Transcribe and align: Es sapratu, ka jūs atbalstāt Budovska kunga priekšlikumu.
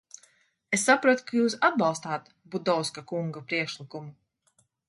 Es 0.77 0.85
sapratu, 0.87 1.25
ka 1.27 1.35
jūs 1.39 1.57
atbalstāt 1.69 2.33
Budovska 2.57 3.07
kunga 3.13 3.47
priekšlikumu. 3.53 4.15